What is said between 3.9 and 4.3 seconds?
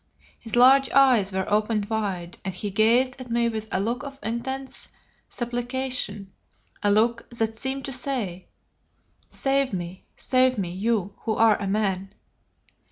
of